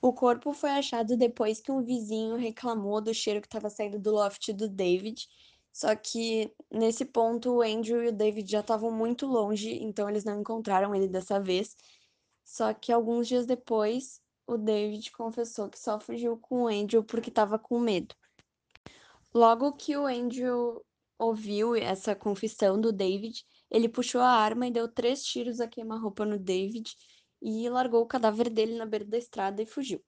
O 0.01 0.13
corpo 0.13 0.53
foi 0.53 0.69
achado 0.69 1.17
depois 1.17 1.59
que 1.59 1.71
um 1.71 1.83
vizinho 1.83 2.35
reclamou 2.35 3.01
do 3.01 3.13
cheiro 3.13 3.41
que 3.41 3.47
estava 3.47 3.69
saindo 3.69 3.99
do 3.99 4.11
loft 4.11 4.53
do 4.53 4.67
David. 4.67 5.27
Só 5.71 5.95
que 5.95 6.51
nesse 6.71 7.05
ponto 7.05 7.51
o 7.51 7.61
Andrew 7.61 8.03
e 8.03 8.07
o 8.07 8.13
David 8.13 8.49
já 8.49 8.59
estavam 8.61 8.91
muito 8.91 9.25
longe, 9.25 9.81
então 9.83 10.09
eles 10.09 10.23
não 10.23 10.39
encontraram 10.39 10.95
ele 10.95 11.07
dessa 11.07 11.39
vez. 11.39 11.75
Só 12.49 12.73
que 12.73 12.91
alguns 12.91 13.27
dias 13.27 13.45
depois, 13.45 14.19
o 14.47 14.57
David 14.57 15.11
confessou 15.11 15.69
que 15.69 15.77
só 15.77 15.99
fugiu 15.99 16.35
com 16.35 16.63
o 16.63 16.67
Andrew 16.67 17.03
porque 17.03 17.29
estava 17.29 17.59
com 17.59 17.79
medo. 17.79 18.15
Logo 19.31 19.73
que 19.73 19.95
o 19.95 20.07
Andrew 20.07 20.83
ouviu 21.19 21.75
essa 21.75 22.15
confissão 22.15 22.81
do 22.81 22.91
David, 22.91 23.45
ele 23.69 23.87
puxou 23.87 24.19
a 24.19 24.31
arma 24.31 24.65
e 24.65 24.71
deu 24.71 24.87
três 24.87 25.23
tiros 25.23 25.61
a 25.61 25.67
queima-roupa 25.67 26.25
no 26.25 26.39
David 26.39 26.91
e 27.39 27.69
largou 27.69 28.01
o 28.01 28.07
cadáver 28.07 28.49
dele 28.49 28.75
na 28.75 28.85
beira 28.87 29.05
da 29.05 29.19
estrada 29.19 29.61
e 29.61 29.67
fugiu. 29.67 30.03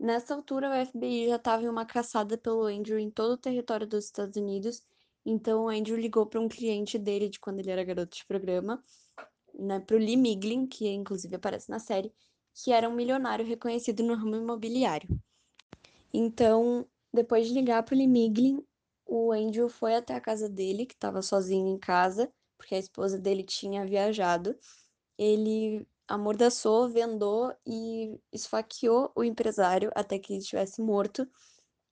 Nessa 0.00 0.34
altura, 0.34 0.70
o 0.70 0.86
FBI 0.86 1.28
já 1.28 1.36
estava 1.36 1.62
em 1.62 1.68
uma 1.68 1.84
caçada 1.84 2.38
pelo 2.38 2.64
Andrew 2.64 2.98
em 2.98 3.10
todo 3.10 3.32
o 3.32 3.38
território 3.38 3.86
dos 3.86 4.06
Estados 4.06 4.36
Unidos, 4.38 4.82
então 5.26 5.64
o 5.64 5.68
Andrew 5.68 5.98
ligou 5.98 6.24
para 6.24 6.40
um 6.40 6.48
cliente 6.48 6.98
dele 6.98 7.28
de 7.28 7.38
quando 7.38 7.60
ele 7.60 7.70
era 7.70 7.84
garoto 7.84 8.16
de 8.16 8.24
programa, 8.24 8.82
né, 9.58 9.80
para 9.80 9.96
o 9.96 9.98
Lee 9.98 10.16
Miglin, 10.16 10.66
que 10.66 10.88
inclusive 10.88 11.36
aparece 11.36 11.70
na 11.70 11.78
série, 11.78 12.12
que 12.54 12.72
era 12.72 12.88
um 12.88 12.94
milionário 12.94 13.44
reconhecido 13.44 14.02
no 14.02 14.14
ramo 14.14 14.36
imobiliário. 14.36 15.08
Então, 16.12 16.86
depois 17.12 17.46
de 17.48 17.54
ligar 17.54 17.82
para 17.82 17.94
o 17.94 17.98
Lee 17.98 18.06
Miglin, 18.06 18.64
o 19.06 19.32
Andrew 19.32 19.68
foi 19.68 19.94
até 19.94 20.14
a 20.14 20.20
casa 20.20 20.48
dele, 20.48 20.86
que 20.86 20.94
estava 20.94 21.22
sozinho 21.22 21.68
em 21.68 21.78
casa, 21.78 22.32
porque 22.56 22.74
a 22.74 22.78
esposa 22.78 23.18
dele 23.18 23.42
tinha 23.42 23.84
viajado. 23.84 24.56
Ele 25.18 25.86
amordaçou, 26.06 26.88
vendou 26.88 27.54
e 27.66 28.18
esfaqueou 28.32 29.10
o 29.14 29.24
empresário 29.24 29.90
até 29.94 30.18
que 30.18 30.32
ele 30.32 30.40
estivesse 30.40 30.80
morto. 30.80 31.26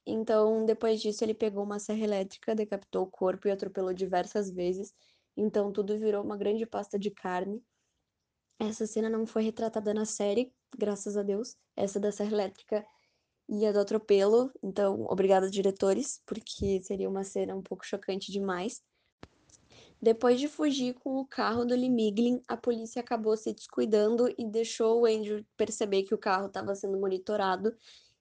Então, 0.07 0.65
depois 0.65 1.01
disso, 1.01 1.25
ele 1.25 1.35
pegou 1.35 1.63
uma 1.65 1.79
serra 1.79 2.05
elétrica, 2.05 2.55
decapitou 2.55 3.05
o 3.05 3.11
corpo 3.11 3.49
e 3.49 3.51
atropelou 3.51 3.93
diversas 3.93 4.51
vezes. 4.51 4.95
Então, 5.43 5.73
tudo 5.73 5.99
virou 5.99 6.23
uma 6.23 6.37
grande 6.37 6.67
pasta 6.67 6.99
de 6.99 7.11
carne. 7.11 7.65
Essa 8.59 8.87
cena 8.87 9.09
não 9.09 9.25
foi 9.27 9.43
retratada 9.43 9.95
na 9.95 10.05
série, 10.05 10.53
graças 10.77 11.17
a 11.17 11.23
Deus. 11.23 11.57
Essa 11.75 11.99
da 11.99 12.13
serra 12.13 12.33
elétrica 12.33 12.87
e 13.49 13.65
a 13.65 13.73
do 13.73 13.81
atropelo. 13.81 14.53
Então, 14.63 15.07
obrigada, 15.09 15.51
diretores, 15.51 16.21
porque 16.27 16.83
seria 16.83 17.09
uma 17.09 17.25
cena 17.25 17.57
um 17.57 17.63
pouco 17.63 17.87
chocante 17.87 18.31
demais. 18.31 18.83
Depois 20.03 20.39
de 20.39 20.47
fugir 20.47 20.93
com 20.95 21.17
o 21.17 21.27
carro 21.27 21.65
do 21.65 21.75
Lee 21.75 21.89
Miglin, 21.89 22.43
a 22.47 22.55
polícia 22.55 23.01
acabou 23.01 23.35
se 23.35 23.51
descuidando 23.55 24.29
e 24.37 24.45
deixou 24.47 25.01
o 25.01 25.07
Andrew 25.07 25.43
perceber 25.57 26.03
que 26.03 26.15
o 26.15 26.19
carro 26.19 26.49
estava 26.49 26.75
sendo 26.75 26.99
monitorado. 26.99 27.75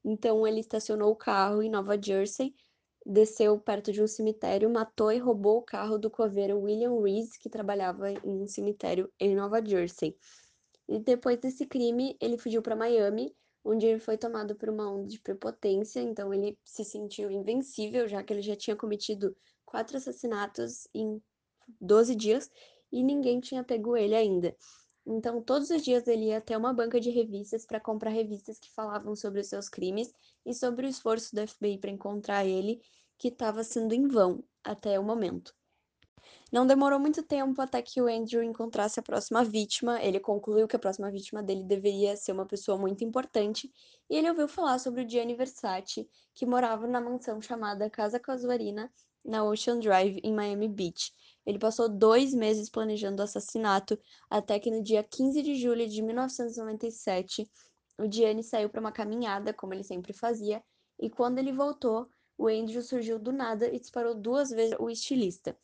Então 0.05 0.47
ele 0.47 0.61
estacionou 0.61 1.11
o 1.11 1.17
carro 1.17 1.61
em 1.61 1.69
Nova 1.69 2.01
Jersey, 2.01 2.55
desceu 3.09 3.59
perto 3.59 3.91
de 3.91 4.03
um 4.03 4.07
cemitério, 4.07 4.69
matou 4.69 5.11
e 5.11 5.17
roubou 5.17 5.57
o 5.57 5.63
carro 5.63 5.97
do 5.97 6.11
coveiro 6.11 6.59
William 6.59 7.01
Reese, 7.01 7.39
que 7.39 7.49
trabalhava 7.49 8.11
em 8.11 8.43
um 8.43 8.47
cemitério 8.47 9.11
em 9.19 9.35
Nova 9.35 9.65
Jersey. 9.65 10.15
E 10.87 10.99
depois 10.99 11.39
desse 11.39 11.65
crime, 11.65 12.15
ele 12.21 12.37
fugiu 12.37 12.61
para 12.61 12.75
Miami, 12.75 13.35
onde 13.65 13.87
ele 13.87 13.99
foi 13.99 14.15
tomado 14.15 14.55
por 14.55 14.69
uma 14.69 14.91
onda 14.91 15.07
de 15.07 15.19
prepotência, 15.19 15.99
então 15.99 16.31
ele 16.31 16.57
se 16.63 16.85
sentiu 16.85 17.31
invencível, 17.31 18.07
já 18.07 18.21
que 18.21 18.31
ele 18.31 18.43
já 18.43 18.55
tinha 18.55 18.75
cometido 18.75 19.35
quatro 19.65 19.97
assassinatos 19.97 20.87
em 20.93 21.19
12 21.81 22.15
dias 22.15 22.49
e 22.91 23.03
ninguém 23.03 23.39
tinha 23.39 23.63
pego 23.63 23.97
ele 23.97 24.15
ainda. 24.15 24.55
Então, 25.05 25.41
todos 25.41 25.71
os 25.71 25.81
dias 25.83 26.07
ele 26.07 26.25
ia 26.25 26.37
até 26.37 26.55
uma 26.55 26.73
banca 26.73 26.99
de 26.99 27.09
revistas 27.09 27.65
para 27.65 27.79
comprar 27.79 28.11
revistas 28.11 28.59
que 28.59 28.71
falavam 28.71 29.15
sobre 29.15 29.41
os 29.41 29.47
seus 29.47 29.67
crimes 29.67 30.13
e 30.45 30.53
sobre 30.53 30.85
o 30.85 30.89
esforço 30.89 31.35
do 31.35 31.47
FBI 31.47 31.77
para 31.77 31.91
encontrar 31.91 32.45
ele, 32.45 32.81
que 33.17 33.27
estava 33.27 33.63
sendo 33.63 33.93
em 33.93 34.07
vão 34.07 34.43
até 34.63 34.99
o 34.99 35.03
momento. 35.03 35.53
Não 36.51 36.65
demorou 36.65 36.99
muito 36.99 37.21
tempo 37.21 37.61
até 37.61 37.81
que 37.81 38.01
o 38.01 38.07
Andrew 38.07 38.41
encontrasse 38.41 38.99
a 38.99 39.03
próxima 39.03 39.43
vítima. 39.43 40.01
Ele 40.01 40.19
concluiu 40.19 40.67
que 40.67 40.75
a 40.75 40.79
próxima 40.79 41.11
vítima 41.11 41.43
dele 41.43 41.63
deveria 41.63 42.17
ser 42.17 42.31
uma 42.31 42.45
pessoa 42.45 42.77
muito 42.77 43.03
importante 43.03 43.71
e 44.09 44.15
ele 44.15 44.29
ouviu 44.29 44.47
falar 44.47 44.79
sobre 44.79 45.03
o 45.03 45.09
Gianni 45.09 45.35
Versace, 45.35 46.09
que 46.33 46.45
morava 46.45 46.87
na 46.87 46.99
mansão 46.99 47.39
chamada 47.39 47.89
Casa 47.89 48.19
Casuarina, 48.19 48.91
na 49.23 49.43
Ocean 49.43 49.79
Drive, 49.79 50.19
em 50.23 50.33
Miami 50.33 50.67
Beach. 50.67 51.13
Ele 51.45 51.59
passou 51.59 51.87
dois 51.87 52.33
meses 52.33 52.69
planejando 52.69 53.21
o 53.21 53.25
assassinato, 53.25 53.99
até 54.29 54.59
que 54.59 54.71
no 54.71 54.81
dia 54.81 55.03
15 55.03 55.43
de 55.43 55.55
julho 55.55 55.87
de 55.87 56.01
1997, 56.01 57.47
o 57.99 58.11
Gianni 58.11 58.43
saiu 58.43 58.69
para 58.69 58.79
uma 58.79 58.91
caminhada, 58.91 59.53
como 59.53 59.73
ele 59.73 59.83
sempre 59.83 60.13
fazia, 60.13 60.63
e 60.99 61.09
quando 61.09 61.37
ele 61.37 61.51
voltou, 61.51 62.09
o 62.37 62.47
Andrew 62.47 62.81
surgiu 62.81 63.19
do 63.19 63.31
nada 63.31 63.67
e 63.67 63.79
disparou 63.79 64.15
duas 64.15 64.49
vezes 64.49 64.75
o 64.79 64.89
estilista. 64.89 65.57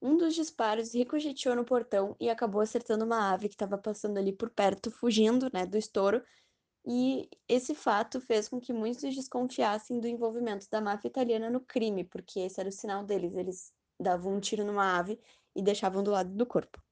Um 0.00 0.16
dos 0.16 0.34
disparos 0.34 0.94
ricocheteou 0.94 1.54
no 1.54 1.64
portão 1.64 2.16
e 2.18 2.28
acabou 2.28 2.60
acertando 2.60 3.04
uma 3.04 3.32
ave 3.32 3.48
que 3.48 3.54
estava 3.54 3.78
passando 3.78 4.18
ali 4.18 4.32
por 4.32 4.50
perto, 4.50 4.90
fugindo 4.90 5.48
né, 5.52 5.64
do 5.64 5.78
estouro. 5.78 6.22
E 6.84 7.28
esse 7.48 7.74
fato 7.74 8.20
fez 8.20 8.48
com 8.48 8.60
que 8.60 8.72
muitos 8.72 9.14
desconfiassem 9.14 10.00
do 10.00 10.08
envolvimento 10.08 10.66
da 10.68 10.80
máfia 10.80 11.08
italiana 11.08 11.48
no 11.48 11.60
crime, 11.60 12.02
porque 12.02 12.40
esse 12.40 12.58
era 12.58 12.68
o 12.68 12.72
sinal 12.72 13.04
deles. 13.04 13.34
Eles 13.36 13.72
davam 14.00 14.34
um 14.34 14.40
tiro 14.40 14.64
numa 14.64 14.98
ave 14.98 15.20
e 15.54 15.62
deixavam 15.62 16.02
do 16.02 16.10
lado 16.10 16.30
do 16.34 16.46
corpo. 16.46 16.82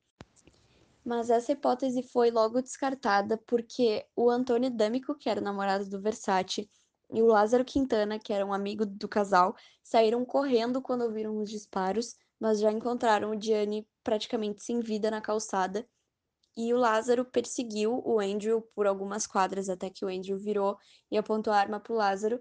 Mas 1.04 1.30
essa 1.30 1.52
hipótese 1.52 2.02
foi 2.02 2.30
logo 2.30 2.60
descartada 2.60 3.38
porque 3.46 4.06
o 4.14 4.28
Antônio 4.28 4.70
D'Amico, 4.70 5.16
que 5.16 5.28
era 5.28 5.40
o 5.40 5.44
namorado 5.44 5.88
do 5.88 6.00
Versace, 6.00 6.70
e 7.12 7.22
o 7.22 7.26
Lázaro 7.26 7.64
Quintana, 7.64 8.18
que 8.18 8.32
era 8.32 8.46
um 8.46 8.52
amigo 8.52 8.86
do 8.86 9.08
casal, 9.08 9.56
saíram 9.82 10.24
correndo 10.24 10.80
quando 10.80 11.02
ouviram 11.02 11.36
os 11.38 11.50
disparos, 11.50 12.14
mas 12.38 12.60
já 12.60 12.70
encontraram 12.70 13.30
o 13.30 13.40
Gianni 13.40 13.86
praticamente 14.04 14.62
sem 14.62 14.80
vida 14.80 15.10
na 15.10 15.20
calçada. 15.20 15.86
E 16.56 16.72
o 16.72 16.76
Lázaro 16.76 17.24
perseguiu 17.24 18.00
o 18.04 18.20
Andrew 18.20 18.62
por 18.74 18.86
algumas 18.86 19.26
quadras 19.26 19.68
até 19.68 19.90
que 19.90 20.04
o 20.04 20.08
Andrew 20.08 20.38
virou 20.38 20.76
e 21.10 21.16
apontou 21.16 21.52
a 21.52 21.58
arma 21.58 21.80
para 21.80 21.92
o 21.92 21.96
Lázaro. 21.96 22.40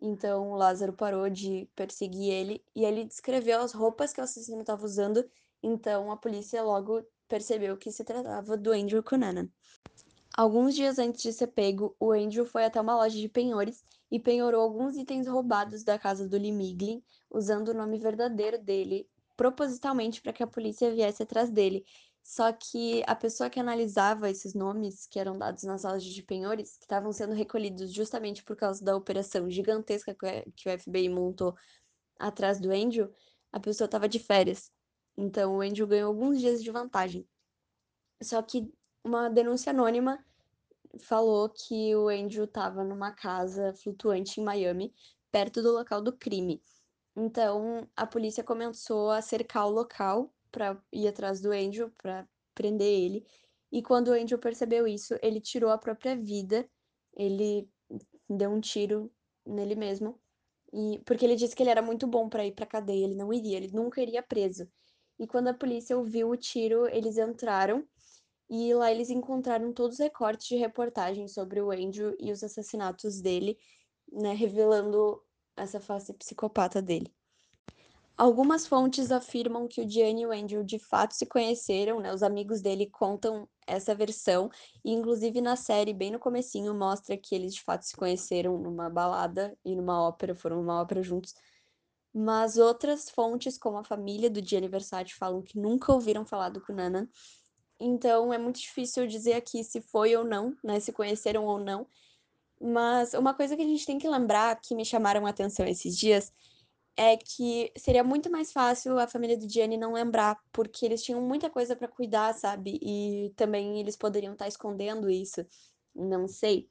Então 0.00 0.50
o 0.50 0.56
Lázaro 0.56 0.92
parou 0.92 1.28
de 1.28 1.68
perseguir 1.74 2.32
ele 2.32 2.64
e 2.74 2.84
ele 2.84 3.04
descreveu 3.04 3.60
as 3.60 3.72
roupas 3.72 4.12
que 4.12 4.20
o 4.20 4.24
assassino 4.24 4.60
estava 4.60 4.84
usando. 4.84 5.24
Então 5.62 6.10
a 6.10 6.16
polícia 6.16 6.62
logo 6.62 7.04
percebeu 7.30 7.76
que 7.76 7.92
se 7.92 8.02
tratava 8.02 8.56
do 8.56 8.72
Andrew 8.72 9.02
Cunanan. 9.04 9.48
Alguns 10.36 10.74
dias 10.74 10.98
antes 10.98 11.22
de 11.22 11.32
ser 11.32 11.46
pego, 11.46 11.94
o 11.98 12.10
Andrew 12.10 12.44
foi 12.44 12.64
até 12.64 12.80
uma 12.80 12.96
loja 12.96 13.16
de 13.16 13.28
penhores 13.28 13.84
e 14.10 14.18
penhorou 14.18 14.62
alguns 14.62 14.96
itens 14.96 15.28
roubados 15.28 15.84
da 15.84 15.98
casa 15.98 16.28
do 16.28 16.36
Lee 16.36 16.50
Miglin, 16.50 17.02
usando 17.30 17.68
o 17.68 17.74
nome 17.74 17.98
verdadeiro 17.98 18.58
dele, 18.58 19.08
propositalmente 19.36 20.20
para 20.20 20.32
que 20.32 20.42
a 20.42 20.46
polícia 20.46 20.92
viesse 20.92 21.22
atrás 21.22 21.50
dele. 21.50 21.84
Só 22.22 22.52
que 22.52 23.02
a 23.06 23.14
pessoa 23.14 23.48
que 23.48 23.60
analisava 23.60 24.28
esses 24.28 24.52
nomes 24.52 25.06
que 25.06 25.18
eram 25.18 25.38
dados 25.38 25.62
nas 25.62 25.84
aulas 25.84 26.04
de 26.04 26.22
penhores, 26.22 26.76
que 26.76 26.84
estavam 26.84 27.12
sendo 27.12 27.32
recolhidos 27.32 27.92
justamente 27.92 28.42
por 28.42 28.56
causa 28.56 28.84
da 28.84 28.96
operação 28.96 29.48
gigantesca 29.48 30.14
que 30.54 30.68
o 30.68 30.78
FBI 30.78 31.08
montou 31.08 31.54
atrás 32.18 32.60
do 32.60 32.72
Andrew, 32.72 33.10
a 33.52 33.60
pessoa 33.60 33.86
estava 33.86 34.08
de 34.08 34.18
férias. 34.18 34.70
Então 35.16 35.56
o 35.56 35.60
Andrew 35.60 35.86
ganhou 35.86 36.08
alguns 36.08 36.40
dias 36.40 36.62
de 36.62 36.70
vantagem. 36.70 37.28
Só 38.22 38.42
que 38.42 38.72
uma 39.04 39.28
denúncia 39.28 39.70
anônima 39.70 40.24
falou 40.98 41.48
que 41.48 41.94
o 41.94 42.08
Andrew 42.08 42.44
estava 42.44 42.84
numa 42.84 43.12
casa 43.12 43.72
flutuante 43.74 44.40
em 44.40 44.44
Miami, 44.44 44.94
perto 45.30 45.62
do 45.62 45.72
local 45.72 46.02
do 46.02 46.16
crime. 46.16 46.62
Então 47.16 47.88
a 47.96 48.06
polícia 48.06 48.44
começou 48.44 49.10
a 49.10 49.22
cercar 49.22 49.66
o 49.66 49.70
local 49.70 50.32
para 50.50 50.82
ir 50.92 51.08
atrás 51.08 51.40
do 51.40 51.52
Andrew, 51.52 51.90
para 52.02 52.28
prender 52.54 52.88
ele. 52.88 53.26
E 53.72 53.82
quando 53.82 54.08
o 54.08 54.12
Andrew 54.12 54.38
percebeu 54.38 54.86
isso, 54.86 55.14
ele 55.22 55.40
tirou 55.40 55.70
a 55.70 55.78
própria 55.78 56.16
vida. 56.16 56.68
Ele 57.14 57.68
deu 58.28 58.50
um 58.50 58.60
tiro 58.60 59.12
nele 59.46 59.74
mesmo. 59.74 60.20
E 60.72 61.00
porque 61.04 61.24
ele 61.24 61.36
disse 61.36 61.54
que 61.54 61.62
ele 61.62 61.70
era 61.70 61.82
muito 61.82 62.06
bom 62.06 62.28
para 62.28 62.46
ir 62.46 62.52
para 62.52 62.66
cadeia, 62.66 63.04
ele 63.04 63.16
não 63.16 63.32
iria, 63.32 63.56
ele 63.56 63.72
nunca 63.72 64.00
iria 64.00 64.22
preso. 64.22 64.70
E 65.20 65.26
quando 65.26 65.48
a 65.48 65.54
polícia 65.54 65.98
ouviu 65.98 66.30
o 66.30 66.36
tiro, 66.36 66.88
eles 66.88 67.18
entraram 67.18 67.86
e 68.48 68.72
lá 68.72 68.90
eles 68.90 69.10
encontraram 69.10 69.70
todos 69.70 69.96
os 69.96 70.00
recortes 70.00 70.48
de 70.48 70.56
reportagens 70.56 71.34
sobre 71.34 71.60
o 71.60 71.70
Andrew 71.70 72.16
e 72.18 72.32
os 72.32 72.42
assassinatos 72.42 73.20
dele, 73.20 73.58
né, 74.10 74.32
revelando 74.32 75.22
essa 75.54 75.78
face 75.78 76.14
psicopata 76.14 76.80
dele. 76.80 77.14
Algumas 78.16 78.66
fontes 78.66 79.12
afirmam 79.12 79.68
que 79.68 79.82
o 79.82 79.88
Gianni 79.88 80.22
e 80.22 80.26
o 80.26 80.32
Andrew 80.32 80.64
de 80.64 80.78
fato 80.78 81.12
se 81.14 81.26
conheceram, 81.26 82.00
né? 82.00 82.12
Os 82.12 82.22
amigos 82.22 82.60
dele 82.60 82.86
contam 82.86 83.48
essa 83.66 83.94
versão, 83.94 84.50
e 84.84 84.92
inclusive 84.92 85.40
na 85.40 85.56
série, 85.56 85.94
bem 85.94 86.10
no 86.10 86.18
comecinho, 86.18 86.74
mostra 86.74 87.16
que 87.16 87.34
eles 87.34 87.54
de 87.54 87.62
fato 87.62 87.84
se 87.84 87.96
conheceram 87.96 88.58
numa 88.58 88.90
balada 88.90 89.56
e 89.64 89.74
numa 89.74 90.02
ópera, 90.02 90.34
foram 90.34 90.56
numa 90.56 90.80
ópera 90.80 91.02
juntos. 91.02 91.34
Mas 92.12 92.56
outras 92.56 93.08
fontes, 93.08 93.56
como 93.56 93.78
a 93.78 93.84
família 93.84 94.28
do 94.28 94.44
Gianni 94.44 94.68
Versace, 94.68 95.14
falam 95.14 95.42
que 95.42 95.58
nunca 95.58 95.92
ouviram 95.92 96.26
falar 96.26 96.48
do 96.48 96.60
Cunanan. 96.60 97.08
Então 97.78 98.32
é 98.32 98.38
muito 98.38 98.60
difícil 98.60 99.06
dizer 99.06 99.34
aqui 99.34 99.62
se 99.64 99.80
foi 99.80 100.14
ou 100.16 100.24
não, 100.24 100.54
né? 100.62 100.80
Se 100.80 100.92
conheceram 100.92 101.46
ou 101.46 101.58
não. 101.58 101.86
Mas 102.60 103.14
uma 103.14 103.32
coisa 103.32 103.56
que 103.56 103.62
a 103.62 103.66
gente 103.66 103.86
tem 103.86 103.98
que 103.98 104.08
lembrar, 104.08 104.60
que 104.60 104.74
me 104.74 104.84
chamaram 104.84 105.24
a 105.26 105.30
atenção 105.30 105.66
esses 105.66 105.96
dias, 105.96 106.32
é 106.96 107.16
que 107.16 107.72
seria 107.78 108.04
muito 108.04 108.30
mais 108.30 108.52
fácil 108.52 108.98
a 108.98 109.06
família 109.06 109.38
do 109.38 109.48
Gianni 109.48 109.78
não 109.78 109.94
lembrar, 109.94 110.38
porque 110.52 110.84
eles 110.84 111.02
tinham 111.02 111.22
muita 111.22 111.48
coisa 111.48 111.74
pra 111.74 111.88
cuidar, 111.88 112.34
sabe, 112.34 112.78
e 112.82 113.32
também 113.36 113.80
eles 113.80 113.96
poderiam 113.96 114.34
estar 114.34 114.46
escondendo 114.48 115.08
isso, 115.08 115.46
não 115.94 116.28
sei. 116.28 116.68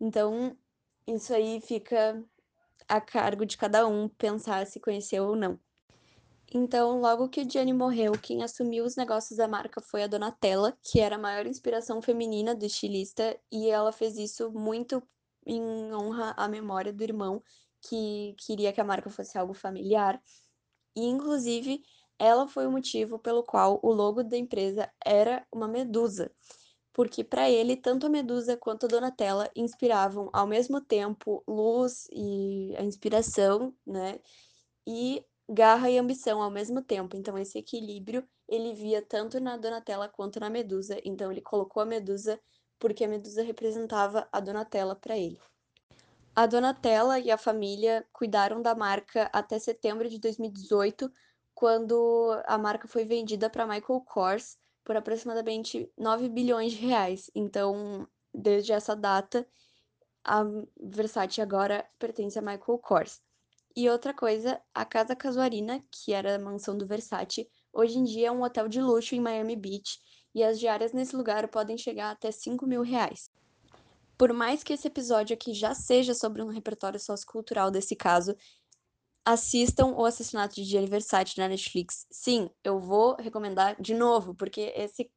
Então, 0.00 0.56
isso 1.06 1.32
aí 1.32 1.60
fica 1.60 2.20
a 2.90 3.00
cargo 3.00 3.46
de 3.46 3.56
cada 3.56 3.86
um 3.86 4.08
pensar 4.08 4.66
se 4.66 4.80
conheceu 4.80 5.24
ou 5.24 5.36
não. 5.36 5.58
Então, 6.52 7.00
logo 7.00 7.28
que 7.28 7.40
o 7.40 7.48
Gianni 7.48 7.72
morreu, 7.72 8.10
quem 8.20 8.42
assumiu 8.42 8.84
os 8.84 8.96
negócios 8.96 9.38
da 9.38 9.46
marca 9.46 9.80
foi 9.80 10.02
a 10.02 10.08
Donatella, 10.08 10.76
que 10.82 10.98
era 10.98 11.14
a 11.14 11.18
maior 11.18 11.46
inspiração 11.46 12.02
feminina 12.02 12.52
do 12.52 12.66
estilista, 12.66 13.38
e 13.52 13.70
ela 13.70 13.92
fez 13.92 14.18
isso 14.18 14.50
muito 14.50 15.00
em 15.46 15.62
honra 15.94 16.34
à 16.36 16.48
memória 16.48 16.92
do 16.92 17.04
irmão, 17.04 17.40
que 17.80 18.34
queria 18.36 18.72
que 18.72 18.80
a 18.80 18.84
marca 18.84 19.08
fosse 19.08 19.38
algo 19.38 19.54
familiar. 19.54 20.20
E, 20.96 21.06
inclusive, 21.06 21.84
ela 22.18 22.48
foi 22.48 22.66
o 22.66 22.72
motivo 22.72 23.16
pelo 23.20 23.44
qual 23.44 23.78
o 23.80 23.92
logo 23.92 24.24
da 24.24 24.36
empresa 24.36 24.90
era 25.04 25.46
uma 25.52 25.68
medusa, 25.68 26.32
porque 26.92 27.22
para 27.22 27.48
ele, 27.48 27.76
tanto 27.76 28.06
a 28.06 28.10
medusa 28.10 28.56
quanto 28.56 28.86
a 28.86 28.88
Donatella 28.88 29.50
inspiravam 29.54 30.28
ao 30.32 30.46
mesmo 30.46 30.80
tempo 30.80 31.42
luz 31.46 32.08
e 32.12 32.74
a 32.76 32.82
inspiração, 32.82 33.74
né, 33.86 34.20
e 34.86 35.24
garra 35.48 35.90
e 35.90 35.98
ambição 35.98 36.40
ao 36.42 36.50
mesmo 36.50 36.82
tempo. 36.82 37.16
Então 37.16 37.38
esse 37.38 37.58
equilíbrio 37.58 38.26
ele 38.48 38.74
via 38.74 39.02
tanto 39.02 39.40
na 39.40 39.56
Donatella 39.56 40.08
quanto 40.08 40.40
na 40.40 40.50
Medusa, 40.50 41.00
então 41.04 41.30
ele 41.30 41.40
colocou 41.40 41.82
a 41.82 41.86
Medusa 41.86 42.40
porque 42.78 43.04
a 43.04 43.08
Medusa 43.08 43.42
representava 43.42 44.28
a 44.32 44.40
Donatella 44.40 44.96
para 44.96 45.16
ele. 45.16 45.38
A 46.34 46.46
Donatella 46.46 47.18
e 47.18 47.30
a 47.30 47.36
família 47.36 48.06
cuidaram 48.12 48.62
da 48.62 48.74
marca 48.74 49.28
até 49.32 49.58
setembro 49.58 50.08
de 50.08 50.18
2018, 50.18 51.10
quando 51.54 52.40
a 52.46 52.56
marca 52.56 52.88
foi 52.88 53.04
vendida 53.04 53.50
para 53.50 53.66
Michael 53.66 54.00
Kors 54.02 54.56
por 54.90 54.96
aproximadamente 54.96 55.88
9 55.96 56.28
bilhões 56.28 56.72
de 56.72 56.78
reais. 56.78 57.30
Então, 57.32 58.08
desde 58.34 58.72
essa 58.72 58.96
data, 58.96 59.46
a 60.24 60.42
Versace 60.82 61.40
agora 61.40 61.88
pertence 61.96 62.36
a 62.36 62.42
Michael 62.42 62.76
Kors. 62.78 63.22
E 63.76 63.88
outra 63.88 64.12
coisa, 64.12 64.60
a 64.74 64.84
Casa 64.84 65.14
Casuarina, 65.14 65.80
que 65.92 66.12
era 66.12 66.34
a 66.34 66.38
mansão 66.40 66.76
do 66.76 66.88
Versace, 66.88 67.48
hoje 67.72 68.00
em 68.00 68.02
dia 68.02 68.26
é 68.26 68.32
um 68.32 68.42
hotel 68.42 68.66
de 68.66 68.82
luxo 68.82 69.14
em 69.14 69.20
Miami 69.20 69.54
Beach, 69.54 70.00
e 70.34 70.42
as 70.42 70.58
diárias 70.58 70.92
nesse 70.92 71.14
lugar 71.14 71.46
podem 71.46 71.78
chegar 71.78 72.10
até 72.10 72.32
5 72.32 72.66
mil 72.66 72.82
reais. 72.82 73.30
Por 74.18 74.32
mais 74.32 74.64
que 74.64 74.72
esse 74.72 74.88
episódio 74.88 75.34
aqui 75.34 75.54
já 75.54 75.72
seja 75.72 76.14
sobre 76.14 76.42
um 76.42 76.48
repertório 76.48 76.98
sociocultural 76.98 77.70
desse 77.70 77.94
caso, 77.94 78.34
assistam 79.24 79.94
O 79.96 80.04
Assassinato 80.04 80.54
de 80.54 80.64
Gianni 80.64 80.88
Versace 80.88 81.38
na 81.38 81.48
Netflix. 81.48 82.06
Sim, 82.10 82.50
eu 82.64 82.80
vou 82.80 83.16
recomendar 83.16 83.80
de 83.80 83.94
novo, 83.94 84.34
porque 84.34 84.72
esse, 84.76 85.10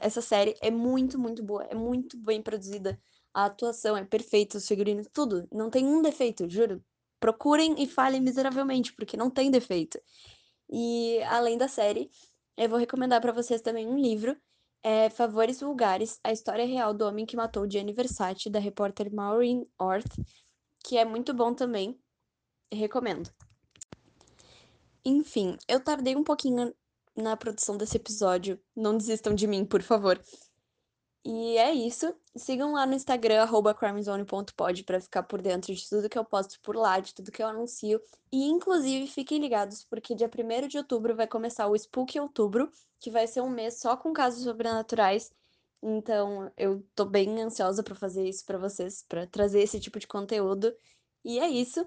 essa, 0.00 0.20
série 0.20 0.56
é 0.60 0.70
muito, 0.70 1.18
muito 1.18 1.42
boa, 1.42 1.64
é 1.64 1.74
muito 1.74 2.18
bem 2.18 2.42
produzida. 2.42 3.00
A 3.34 3.46
atuação 3.46 3.96
é 3.96 4.04
perfeita, 4.04 4.58
os 4.58 4.68
figurinos, 4.68 5.08
tudo. 5.12 5.48
Não 5.50 5.70
tem 5.70 5.86
um 5.86 6.02
defeito, 6.02 6.48
juro 6.48 6.84
procurem 7.22 7.80
e 7.80 7.86
falhem 7.86 8.20
miseravelmente, 8.20 8.92
porque 8.92 9.16
não 9.16 9.30
tem 9.30 9.48
defeito. 9.48 9.96
E 10.68 11.22
além 11.22 11.56
da 11.56 11.68
série, 11.68 12.10
eu 12.56 12.68
vou 12.68 12.80
recomendar 12.80 13.20
para 13.20 13.30
vocês 13.30 13.62
também 13.62 13.86
um 13.86 13.96
livro, 13.96 14.36
é 14.82 15.08
Favores 15.08 15.60
Vulgares, 15.60 16.18
a 16.24 16.32
história 16.32 16.66
real 16.66 16.92
do 16.92 17.06
homem 17.06 17.24
que 17.24 17.36
matou 17.36 17.70
Gianni 17.70 17.92
Versace, 17.92 18.50
da 18.50 18.58
repórter 18.58 19.14
Maureen 19.14 19.64
Orth, 19.78 20.12
que 20.84 20.98
é 20.98 21.04
muito 21.04 21.32
bom 21.32 21.54
também, 21.54 21.96
recomendo. 22.74 23.30
Enfim, 25.04 25.56
eu 25.66 25.80
tardei 25.80 26.14
um 26.14 26.24
pouquinho 26.24 26.74
na 27.16 27.36
produção 27.36 27.76
desse 27.76 27.96
episódio, 27.96 28.58
não 28.74 28.96
desistam 28.96 29.34
de 29.34 29.46
mim, 29.46 29.64
por 29.64 29.82
favor. 29.82 30.20
E 31.24 31.56
é 31.56 31.72
isso. 31.72 32.12
Sigam 32.36 32.72
lá 32.72 32.84
no 32.84 32.94
Instagram, 32.94 33.46
crimezone.pod, 33.78 34.84
para 34.84 35.00
ficar 35.00 35.22
por 35.22 35.40
dentro 35.40 35.72
de 35.72 35.88
tudo 35.88 36.08
que 36.08 36.18
eu 36.18 36.24
posto 36.24 36.60
por 36.60 36.74
lá, 36.74 36.98
de 36.98 37.14
tudo 37.14 37.30
que 37.30 37.42
eu 37.42 37.46
anuncio. 37.46 38.00
E, 38.32 38.44
inclusive, 38.48 39.06
fiquem 39.06 39.38
ligados, 39.38 39.84
porque 39.84 40.14
dia 40.16 40.28
1 40.28 40.68
de 40.68 40.78
outubro 40.78 41.14
vai 41.14 41.26
começar 41.28 41.68
o 41.68 41.76
Spook 41.76 42.18
Outubro, 42.18 42.70
que 42.98 43.10
vai 43.10 43.26
ser 43.26 43.40
um 43.40 43.50
mês 43.50 43.78
só 43.78 43.96
com 43.96 44.12
casos 44.12 44.42
sobrenaturais. 44.42 45.32
Então, 45.80 46.50
eu 46.56 46.84
tô 46.94 47.04
bem 47.04 47.40
ansiosa 47.40 47.82
para 47.82 47.94
fazer 47.94 48.28
isso 48.28 48.44
para 48.44 48.58
vocês, 48.58 49.04
para 49.08 49.26
trazer 49.26 49.62
esse 49.62 49.78
tipo 49.78 50.00
de 50.00 50.08
conteúdo. 50.08 50.74
E 51.24 51.38
é 51.38 51.48
isso. 51.48 51.86